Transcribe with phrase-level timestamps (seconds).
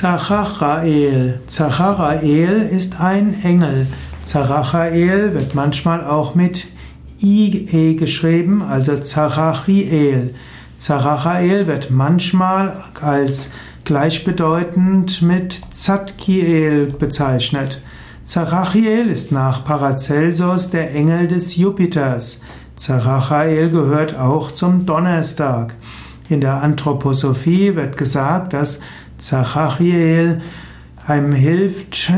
[0.00, 1.40] Zacharael.
[1.48, 3.88] Zacharael ist ein Engel.
[4.22, 6.68] Zacharael wird manchmal auch mit
[7.20, 10.36] IE geschrieben, also Zachachiel.
[10.76, 13.50] Zacharael wird manchmal als
[13.82, 17.82] gleichbedeutend mit Zadkiel bezeichnet.
[18.22, 22.40] Zachachiel ist nach Paracelsus der Engel des Jupiters.
[22.76, 25.74] Zacharael gehört auch zum Donnerstag.
[26.28, 28.80] In der Anthroposophie wird gesagt, dass
[29.18, 30.40] Zachachiel
[31.06, 32.10] einem hilft,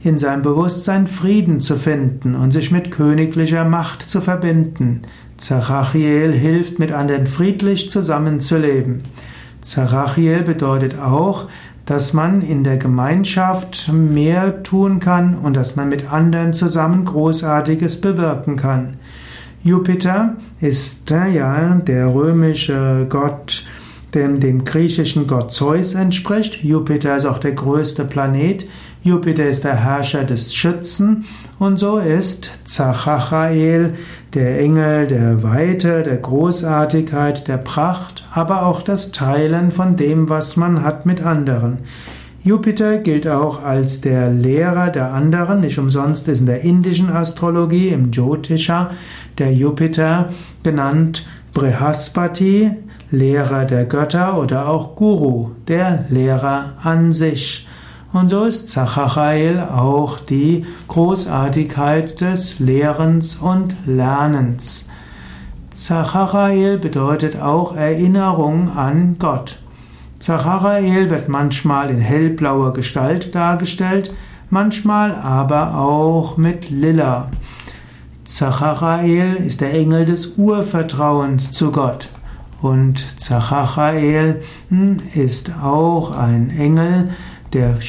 [0.00, 5.02] in seinem Bewusstsein Frieden zu finden und sich mit königlicher Macht zu verbinden.
[5.36, 9.02] Zachachiel hilft, mit anderen friedlich zusammenzuleben.
[9.62, 11.48] Zachachiel bedeutet auch,
[11.86, 18.00] dass man in der Gemeinschaft mehr tun kann und dass man mit anderen zusammen Großartiges
[18.00, 18.96] bewirken kann.
[19.62, 23.64] Jupiter ist ja der römische Gott
[24.14, 26.62] dem dem griechischen Gott Zeus entspricht.
[26.62, 28.66] Jupiter ist auch der größte Planet.
[29.02, 31.26] Jupiter ist der Herrscher des Schützen
[31.58, 33.94] und so ist Zachachael
[34.32, 40.56] der Engel der Weite, der Großartigkeit, der Pracht, aber auch das Teilen von dem, was
[40.56, 41.78] man hat mit anderen.
[42.42, 45.60] Jupiter gilt auch als der Lehrer der anderen.
[45.60, 48.90] Nicht umsonst ist in der indischen Astrologie, im Jyotisha,
[49.38, 50.30] der Jupiter
[50.62, 52.70] genannt Brihaspati,
[53.14, 57.66] Lehrer der Götter oder auch Guru, der Lehrer an sich.
[58.12, 64.88] Und so ist Zachachael auch die Großartigkeit des Lehrens und Lernens.
[65.72, 69.58] Zachachael bedeutet auch Erinnerung an Gott.
[70.20, 74.14] Zachachael wird manchmal in hellblauer Gestalt dargestellt,
[74.48, 77.26] manchmal aber auch mit Lila.
[78.24, 82.08] Zachachael ist der Engel des Urvertrauens zu Gott.
[82.64, 87.10] Und Zachachael hm, ist auch ein Engel,
[87.52, 87.82] der